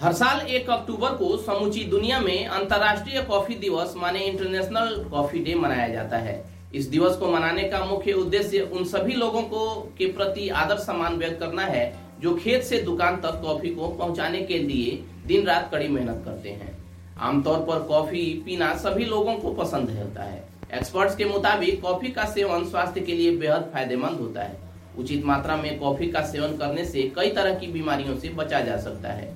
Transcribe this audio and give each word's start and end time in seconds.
हर 0.00 0.12
साल 0.12 0.40
एक 0.46 0.68
अक्टूबर 0.70 1.10
को 1.10 1.36
समूची 1.36 1.82
दुनिया 1.84 2.18
में 2.20 2.46
अंतर्राष्ट्रीय 2.46 3.20
कॉफ़ी 3.22 3.54
दिवस, 3.54 3.94
माने 3.96 4.20
इंटरनेशनल 4.20 4.96
कॉफ़ी 5.10 5.38
डे 5.38 5.54
मनाया 5.54 5.86
जाता 5.88 6.16
है। 6.16 6.34
इस 6.74 6.86
दिवस 6.86 7.16
को 7.16 7.26
मनाने 7.26 7.62
का 7.62 7.84
मुख्य 7.84 8.12
उद्देश्य 8.12 8.60
उन 8.60 8.84
सभी 8.84 9.12
लोगों 9.12 9.42
को, 9.42 9.92
के 9.98 10.06
प्रति 10.06 10.48
आदर 10.48 10.78
सम्मान 10.78 11.16
व्यक्त 11.16 11.38
करना 11.40 11.62
है, 11.62 11.94
जो 12.20 12.34
खेत 12.34 12.62
से 12.62 12.80
दुकान 12.80 13.16
तक 13.16 13.40
कॉफ़ी 13.42 13.70
को 13.70 13.88
पहुँचाने 13.88 14.42
के 14.42 14.58
लिए 14.58 15.02
दिन 15.26 15.46
रात 15.46 15.70
कड़ी 15.72 15.88
मेहनत 15.88 16.22
करते 16.24 16.50
हैं। 16.50 16.76
आमतौर 17.20 17.58
पर 17.60 17.82
कॉफ़ी 17.84 18.24
पीना 18.46 18.72
सभी 18.76 19.04
लोगों 19.04 19.34
को 19.34 19.54
पसंद 19.54 19.90
होता 19.90 20.22
है। 20.22 20.44
एक्सपर्ट्स 20.74 21.16
के 21.16 21.24
मुताबिक, 21.24 21.80
कॉफ़ी 21.82 22.10
का 22.10 22.24
सेवन 22.24 22.64
स्वास्थ्य 22.64 23.00
के 23.00 23.12
लिए 23.12 23.36
बेहद 23.36 23.70
फ़ायदेमंद 23.72 24.20
होता 24.20 24.42
है। 24.42 24.58
उचित 24.98 25.24
मात्रा 25.24 25.56
में 25.56 25.78
कॉफ़ी 25.78 26.06
का 26.06 26.26
सेवन 26.26 26.56
करने 26.56 26.84
से 26.84 27.10
कई 27.16 27.30
तरह 27.30 27.54
की 27.54 27.66
बीमारियों 27.66 28.18
से 28.18 28.28
बचा 28.34 28.60
जा 28.60 28.76
सकता 28.76 29.08
है। 29.08 29.34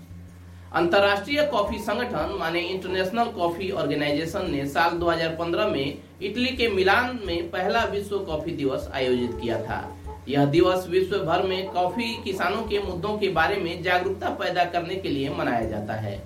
अंतर्राष्ट्रीय 0.72 1.42
कॉफ़ी 1.42 1.78
संगठन, 1.78 2.36
माने 2.38 2.60
इंटरनेशनल 2.60 3.24
कॉफ़ी 3.24 3.70
ऑर्गेनाइजेशन 3.70 4.50
ने 4.50 4.66
साल 4.66 4.90
2015 4.98 5.66
में 5.66 5.98
इटली 6.22 6.46
के 6.46 6.68
मिलान 6.68 7.18
में 7.26 7.50
पहला 7.50 7.84
विश्व 7.84 8.18
कॉफ़ी 8.18 8.52
दिवस 8.52 8.88
आयोजित 8.94 9.30
किया 9.40 9.58
था। 9.62 9.96
यह 10.28 10.44
दिवस 10.44 10.86
विश्व 10.88 11.16
भर 11.18 11.42
में 11.42 11.68
कॉफ़ी 11.68 12.12
किसानों 12.24 12.62
के 12.62 12.78
मुद्दों 12.78 13.16
के 13.18 13.28
बारे 13.28 13.56
में 13.56 13.82
जागरूकता 13.82 14.30
पैदा 14.34 14.64
करने 14.64 14.94
के 14.94 15.08
लिए 15.08 15.30
मनाया 15.30 15.64
जाता 15.64 15.94
है। 15.94 16.16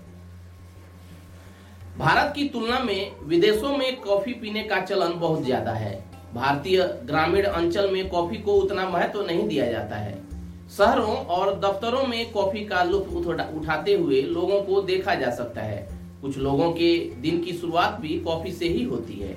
भारत 1.98 2.32
की 2.36 2.48
तुलना 2.48 2.78
में 2.78 3.12
विदेशों 3.22 3.76
में 3.76 4.00
कॉफ़ी 4.00 4.32
पीने 4.32 4.62
का 4.62 4.80
चलन 4.80 5.18
बहुत 5.18 5.44
ज़्यादा 5.44 5.72
है। 5.72 5.94
भारतीय 6.34 6.82
ग्रामीण 7.04 7.44
अंचल 7.44 7.90
में 7.90 8.08
कॉफ़ी 8.08 8.36
को 8.36 8.54
उतना 8.54 8.88
महत्व 8.88 9.18
तो 9.18 9.26
नहीं 9.26 9.48
दिया 9.48 9.66
जाता 9.66 9.96
है। 9.96 10.33
शहरों 10.76 11.16
और 11.26 11.54
दफ्तरों 11.60 12.06
में 12.06 12.32
कॉफ़ी 12.32 12.64
का 12.64 12.82
लुत्फ 12.82 13.12
उठाते 13.56 13.94
हुए 13.94 14.20
लोगों 14.22 14.60
को 14.62 14.80
देखा 14.82 15.14
जा 15.14 15.30
सकता 15.30 15.62
है। 15.62 15.88
कुछ 16.22 16.38
लोगों 16.38 16.70
के 16.72 16.96
दिन 17.20 17.40
की 17.40 17.52
शुरुआत 17.52 17.98
भी 18.00 18.18
कॉफ़ी 18.18 18.52
से 18.52 18.68
ही 18.68 18.82
होती 18.84 19.14
है। 19.14 19.36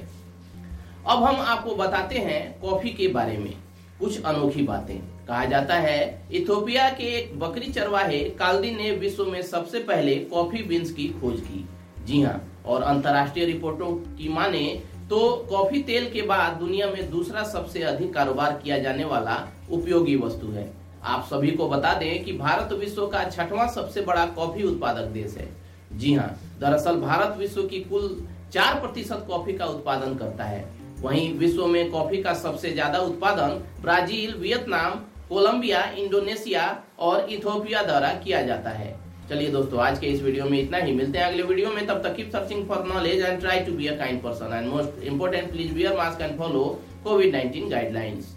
अब 1.07 1.23
हम 1.23 1.35
आपको 1.35 1.75
बताते 1.75 2.19
हैं 2.19 2.59
कॉफ़ी 2.61 2.89
के 2.89 3.07
बारे 3.07 3.37
में। 3.37 3.53
कुछ 3.99 4.23
अनोखी 4.23 4.63
बातें। 4.63 4.97
कहा 5.27 5.43
जाता 5.45 5.75
है, 5.75 6.27
इथोपिया 6.31 6.89
के 6.89 7.03
एक 7.17 7.39
बकरी 7.39 7.71
चरवाहे 7.71 8.19
कालदिन 8.39 8.77
ने 8.77 8.91
विश्व 8.91 9.25
में 9.25 9.41
सबसे 9.41 9.79
पहले 9.79 10.15
कॉफ़ी 10.25 10.63
बीन्स 10.63 10.91
की 10.91 11.07
खोज 11.21 11.39
की। 11.41 11.65
जी 12.05 12.21
हाँ 12.21 12.41
और 12.65 12.83
अंतर्राष्ट्रीय 12.83 13.45
रिपोर्टों 13.45 13.91
की 14.17 14.29
माने 14.29 14.65
तो 15.09 15.19
कॉफ़ी 15.49 15.83
तेल 15.83 16.09
के 16.09 16.21
बाद 16.21 16.53
दुनिया 16.53 16.87
में 16.87 17.09
दूसरा 17.11 17.43
सबसे 17.43 17.83
अधिक 17.83 18.13
कारोबार 18.13 18.59
किया 18.63 18.77
जाने 18.77 19.05
वाला 19.05 19.37
उपयोगी 19.71 20.15
वस्तु 20.15 20.47
है। 20.47 20.86
आप 21.07 21.25
सभी 21.25 21.51
को 21.51 21.67
बता 21.69 21.93
दें 21.93 22.23
कि 22.23 22.33
भारत 22.33 22.73
विश्व 22.73 23.05
का 23.07 23.23
छठवां 23.25 23.67
सबसे 23.69 24.01
बड़ा 24.01 24.25
कॉफ़ी 24.35 24.63
उत्पादक 24.63 25.11
देश 25.11 25.35
है। 25.37 25.47
जी 25.93 26.13
हाँ 26.13 26.29
दरअसल 26.59 26.99
भारत 27.01 27.37
विश्व 27.37 27.63
की 27.63 27.79
कुल 27.81 28.25
चार 28.53 28.79
प्रतिशत 28.79 29.25
कॉफ़ी 29.27 29.53
का 29.53 29.65
उत्पादन 29.65 30.15
करता 30.15 30.43
है। 30.43 30.65
वहीं 31.01 31.33
विश्व 31.37 31.65
में 31.67 31.89
कॉफ़ी 31.91 32.21
का 32.23 32.33
सबसे 32.35 32.71
ज़्यादा 32.71 32.99
उत्पादन 33.01 33.59
ब्राज़ील, 33.81 34.33
वियतनाम, 34.33 34.99
कोलंबिया, 35.29 35.83
इंडोनेशिया 35.97 36.63
और 36.99 37.29
इथोपिया 37.29 37.83
द्वारा 37.83 38.13
किया 38.15 38.41
जाता 38.41 38.69
है। 38.71 38.95
चलिए 39.29 39.49
दोस्तों, 39.51 39.79
आज 39.81 39.99
के 39.99 40.07
इस 40.07 40.21
वीडियो 40.23 40.45
में 40.45 40.59
इतना 40.59 40.77
ही। 40.77 40.93
मिलते 40.93 41.19
हैं 41.19 41.25
अगले 41.25 41.43
वीडियो 41.43 41.71
में। 41.71 41.85
तब 41.87 42.01
तक 42.03 42.19
searching 42.31 42.67
for 42.67 42.83
knowledge 42.87 43.21
and 43.21 43.39
try 43.39 43.59
to 43.59 43.73
be 43.73 43.87
a 43.87 43.97
kind 43.97 44.21
person 44.23 44.53
and 44.53 44.67
most 44.67 45.03
important 45.03 45.51
please 45.51 45.73
wear 45.73 45.97
mask 45.97 46.21
and 46.21 46.37
follow 46.37 46.63
covid 47.03 47.35
19 47.35 47.69
guidelines 47.71 48.35